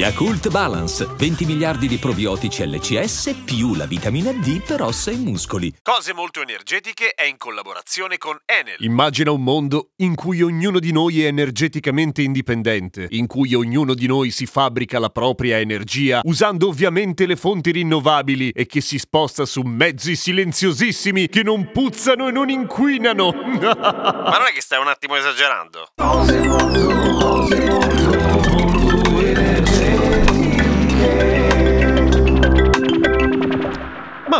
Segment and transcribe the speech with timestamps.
[0.00, 5.74] Yakult Balance, 20 miliardi di probiotici LCS più la vitamina D per ossa e muscoli.
[5.82, 8.76] Cose molto energetiche è in collaborazione con Enel.
[8.78, 14.06] Immagina un mondo in cui ognuno di noi è energeticamente indipendente, in cui ognuno di
[14.06, 19.44] noi si fabbrica la propria energia, usando ovviamente le fonti rinnovabili e che si sposta
[19.44, 23.32] su mezzi silenziosissimi che non puzzano e non inquinano.
[23.36, 25.88] Ma non è che stai un attimo esagerando?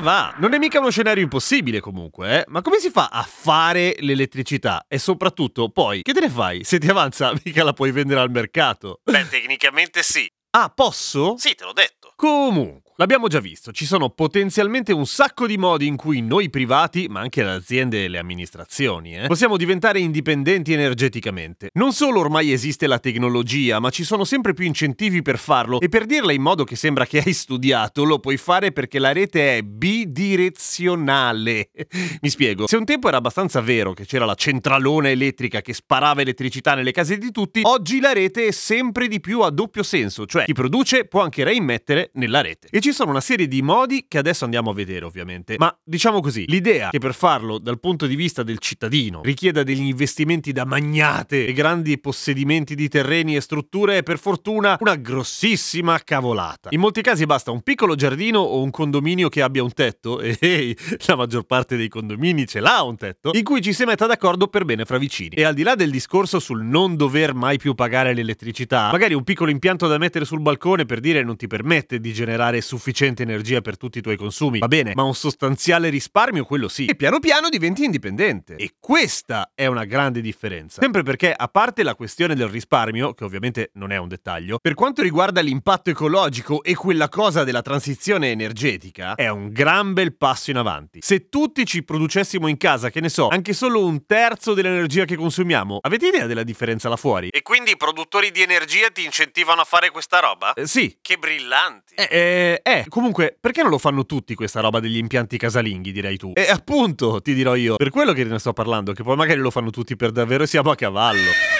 [0.01, 2.45] Ma va, non è mica uno scenario impossibile comunque, eh?
[2.49, 4.87] Ma come si fa a fare l'elettricità?
[4.89, 6.65] E soprattutto, poi, che te ne fai?
[6.65, 9.01] Se ti avanza, mica la puoi vendere al mercato.
[9.05, 10.27] Beh, tecnicamente sì.
[10.53, 11.35] Ah, posso?
[11.37, 12.15] Sì, te l'ho detto.
[12.17, 17.07] Comunque, l'abbiamo già visto, ci sono potenzialmente un sacco di modi in cui noi privati,
[17.09, 21.71] ma anche le aziende e le amministrazioni, eh, possiamo diventare indipendenti energeticamente.
[21.73, 25.89] Non solo ormai esiste la tecnologia, ma ci sono sempre più incentivi per farlo e
[25.89, 29.57] per dirla in modo che sembra che hai studiato, lo puoi fare perché la rete
[29.57, 31.71] è bidirezionale.
[32.21, 36.21] Mi spiego, se un tempo era abbastanza vero che c'era la centralona elettrica che sparava
[36.21, 40.27] elettricità nelle case di tutti, oggi la rete è sempre di più a doppio senso,
[40.27, 42.69] cioè chi produce può anche reimmettere nella rete.
[42.71, 46.21] E ci sono una serie di modi che adesso andiamo a vedere ovviamente, ma diciamo
[46.21, 50.65] così, l'idea che per farlo dal punto di vista del cittadino richieda degli investimenti da
[50.65, 56.71] magnate e grandi possedimenti di terreni e strutture è per fortuna una grossissima cavolata.
[56.73, 60.37] In molti casi basta un piccolo giardino o un condominio che abbia un tetto, e
[60.41, 64.07] ehi, la maggior parte dei condomini ce l'ha un tetto, in cui ci si metta
[64.07, 65.37] d'accordo per bene fra vicini.
[65.37, 69.25] E al di là del discorso sul non dover mai più pagare l'elettricità, magari un
[69.25, 72.79] piccolo impianto da mettere sul balcone per dire non ti permette di generare sufficiente
[73.23, 74.59] energia per tutti i tuoi consumi.
[74.59, 76.87] Va bene, ma un sostanziale risparmio quello sì.
[76.87, 78.57] E piano piano diventi indipendente.
[78.57, 80.81] E questa è una grande differenza.
[80.81, 84.75] Sempre perché, a parte la questione del risparmio, che ovviamente non è un dettaglio, per
[84.75, 90.51] quanto riguarda l'impatto ecologico e quella cosa della transizione energetica, è un gran bel passo
[90.51, 91.01] in avanti.
[91.03, 95.17] Se tutti ci producessimo in casa, che ne so, anche solo un terzo dell'energia che
[95.17, 97.29] consumiamo, avete idea della differenza là fuori?
[97.31, 100.53] E quindi i produttori di energia ti incentivano a fare questa roba?
[100.55, 101.95] Eh, sì, Che brillanti.
[101.95, 106.17] Eh, eh, eh, comunque, perché non lo fanno tutti questa roba degli impianti casalinghi, direi
[106.17, 106.33] tu?
[106.35, 109.51] E appunto, ti dirò io, per quello che ne sto parlando, che poi magari lo
[109.51, 111.60] fanno tutti per davvero e siamo a cavallo.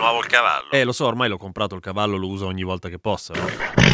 [0.00, 0.70] Nuovo il cavallo.
[0.70, 3.34] Eh, lo so, ormai l'ho comprato il cavallo, lo uso ogni volta che posso.
[3.34, 3.46] no?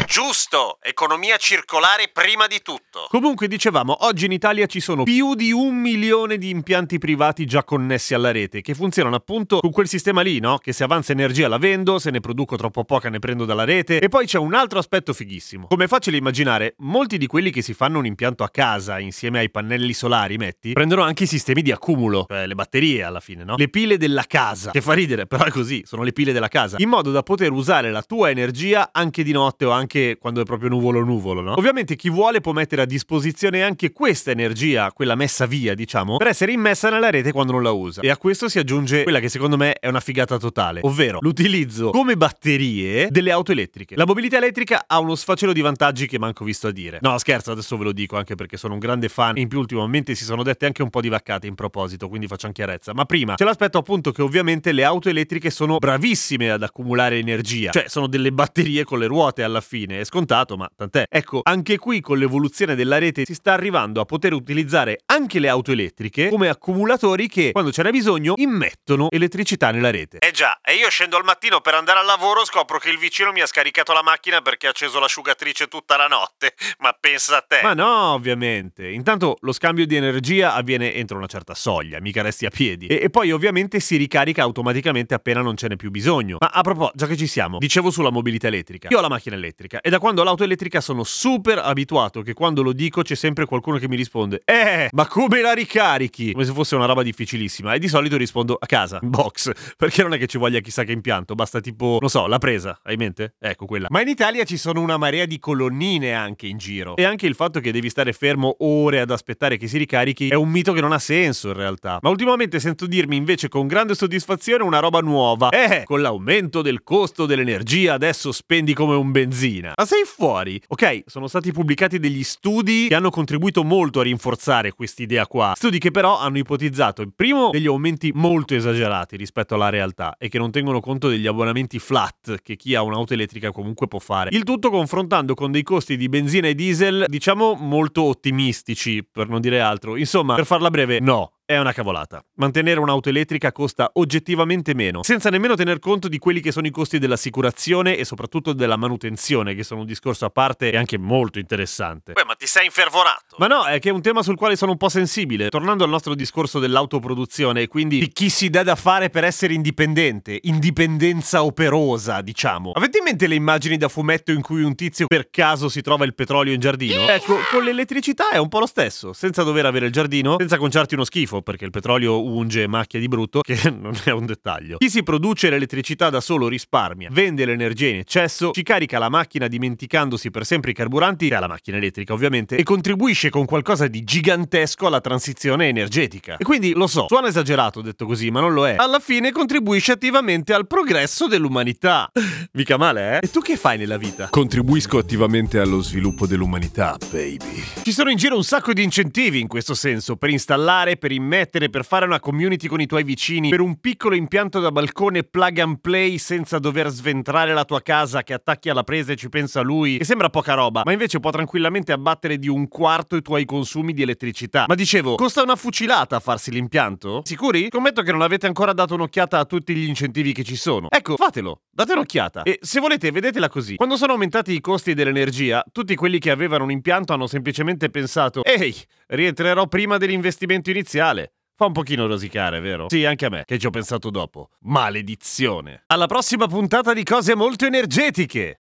[0.07, 0.79] Giusto!
[0.81, 3.07] Economia circolare prima di tutto.
[3.09, 7.65] Comunque, dicevamo, oggi in Italia ci sono più di un milione di impianti privati già
[7.65, 10.59] connessi alla rete, che funzionano appunto con quel sistema lì, no?
[10.59, 13.99] Che se avanza energia la vendo, se ne produco troppo poca ne prendo dalla rete.
[13.99, 15.67] E poi c'è un altro aspetto fighissimo.
[15.67, 19.41] Come è facile immaginare, molti di quelli che si fanno un impianto a casa insieme
[19.41, 23.43] ai pannelli solari, metti, prendono anche i sistemi di accumulo, cioè le batterie alla fine,
[23.43, 23.57] no?
[23.57, 26.77] Le pile della casa, che fa ridere, però è così, sono le pile della casa,
[26.79, 30.45] in modo da poter usare la tua energia anche di notte o anche quando è
[30.45, 31.55] proprio nuvolo nuvolo, no?
[31.57, 36.29] Ovviamente chi vuole può mettere a disposizione anche questa energia, quella messa via, diciamo, per
[36.29, 38.01] essere immessa nella rete quando non la usa.
[38.01, 41.91] E a questo si aggiunge quella che secondo me è una figata totale, ovvero l'utilizzo
[41.91, 43.97] come batterie delle auto elettriche.
[43.97, 46.99] La mobilità elettrica ha uno sfacelo di vantaggi che manco visto a dire.
[47.01, 49.59] No, scherzo, adesso ve lo dico anche perché sono un grande fan e in più
[49.59, 52.93] ultimamente si sono dette anche un po' di vaccate in proposito, quindi facciamo chiarezza.
[52.95, 57.71] Ma prima c'è l'aspetto appunto che ovviamente le auto elettriche sono bravissime ad accumulare energia,
[57.71, 61.05] cioè sono delle batterie con le ruote alla fine, è scontato, ma tant'è.
[61.09, 65.49] Ecco, anche qui con l'evoluzione della rete si sta arrivando a poter utilizzare anche le
[65.49, 70.19] auto elettriche come accumulatori che, quando ce n'è bisogno, immettono elettricità nella rete.
[70.19, 73.31] Eh già, e io scendo al mattino per andare al lavoro, scopro che il vicino
[73.31, 76.55] mi ha scaricato la macchina perché ha acceso l'asciugatrice tutta la notte.
[76.83, 77.61] Ma pensa a te.
[77.63, 78.89] Ma no, ovviamente.
[78.89, 82.89] Intanto lo scambio di energia avviene entro una certa soglia, mica resti a piedi.
[82.89, 86.37] E, e poi ovviamente si ricarica automaticamente appena non ce n'è più bisogno.
[86.41, 88.89] Ma a proposito, già che ci siamo, dicevo sulla mobilità elettrica.
[88.91, 92.35] Io ho la macchina elettrica e da quando ho l'auto elettrica sono super abituato che
[92.35, 96.33] quando lo dico c'è sempre qualcuno che mi risponde Eh, ma come la ricarichi?
[96.33, 97.75] Come se fosse una roba difficilissima.
[97.75, 99.51] E di solito rispondo a casa, in box.
[99.77, 102.81] Perché non è che ci voglia chissà che impianto, basta tipo, non so, la presa,
[102.83, 103.35] hai in mente?
[103.39, 103.89] Ecco quella.
[103.91, 106.97] Ma in Italia ci sono una marea di colonnine anche in giro.
[106.97, 110.35] E anche il fatto che devi stare fermo ore ad aspettare che si ricarichi è
[110.35, 111.99] un mito che non ha senso in realtà.
[112.03, 115.51] Ma ultimamente sento dirmi invece con grande soddisfazione una roba nuova.
[115.51, 119.73] Eh, con l'aumento del costo dell'energia adesso spendi come un benzina.
[119.77, 120.61] Ma sei fuori?
[120.69, 125.53] Ok, sono stati pubblicati degli studi che hanno contribuito molto a rinforzare quest'idea qua.
[125.57, 130.39] Studi che però hanno ipotizzato, primo, degli aumenti molto esagerati rispetto alla realtà e che
[130.39, 134.31] non tengono conto degli abbonamenti flat che chi ha un'auto elettrica comunque può fare.
[134.33, 139.41] Il tutto confrontando con dei costi di benzina e diesel, diciamo, molto ottimistici, per non
[139.41, 139.97] dire altro.
[139.97, 142.21] Insomma, per farla breve, no, è una cavolata.
[142.35, 146.73] Mantenere un'auto elettrica costa oggettivamente meno, senza nemmeno tener conto di quelli che sono i
[146.73, 151.39] costi dell'assicurazione e soprattutto della manutenzione, che sono un discorso a parte e anche molto
[151.39, 152.15] interessante.
[152.15, 153.37] Beh, ma ti sei infervorato.
[153.39, 155.49] Ma no, è che è un tema sul quale sono un po' sensibile.
[155.49, 159.55] Tornando al nostro discorso dell'autoproduzione e quindi di chi si dà da fare per essere
[159.55, 162.73] indipendente, indipendenza operosa, diciamo.
[162.73, 166.05] Avete in mente le immagini da fumetto in cui un tizio per caso si trova
[166.05, 167.07] il petrolio in giardino?
[167.09, 170.95] Ecco, con l'elettricità è un po' lo stesso, senza dover avere il giardino, senza conciarti
[170.95, 174.79] uno schifo schifo perché il petrolio unge macchia di brutto, che non è un dettaglio.
[174.79, 179.47] Chi si produce l'elettricità da solo risparmia, vende l'energia in eccesso, ci carica la macchina
[179.49, 183.87] dimenticandosi per sempre i carburanti, che ha la macchina elettrica ovviamente, e contribuisce con qualcosa
[183.87, 186.37] di gigantesco alla transizione energetica.
[186.37, 188.77] E quindi lo so, suona esagerato detto così, ma non lo è.
[188.79, 192.11] Alla fine contribuisce attivamente al progresso dell'umanità.
[192.53, 193.27] Mica male, eh?
[193.27, 194.29] E tu che fai nella vita?
[194.31, 197.63] Contribuisco attivamente allo sviluppo dell'umanità, baby.
[197.83, 201.26] Ci sono in giro un sacco di incentivi in questo senso, per installare, per immettere,
[201.27, 205.59] per fare una community con i tuoi vicini, per un piccolo impianto da balcone plug
[205.59, 209.61] and play senza dover sventrare la tua casa che attacchi alla presa e ci pensa
[209.61, 213.45] lui, che sembra poca roba, ma invece può tranquillamente abbattere di un quarto i tuoi
[213.45, 214.65] consumi di elettricità.
[214.69, 217.23] Ma dicevo, costa una fucilata farsi l'impianto?
[217.25, 217.69] Sicuri?
[217.71, 220.89] Scommetto che non avete ancora dato un'occhiata a tutti gli incentivi che ci sono.
[220.91, 222.43] Ecco, fatelo, date un'occhiata.
[222.43, 223.77] E se volete, vedetela così.
[223.77, 228.45] Quando sono aumentati i costi dell'energia, tutti quelli che avevano un impianto hanno semplicemente pensato,
[228.45, 228.75] ehi,
[229.09, 231.16] rientrerò prima dell'investimento iniziale.
[231.59, 232.85] Fa un pochino rosicare, vero?
[232.91, 234.51] Sì, anche a me, che ci ho pensato dopo.
[234.65, 235.85] Maledizione.
[235.87, 238.61] Alla prossima puntata di cose molto energetiche!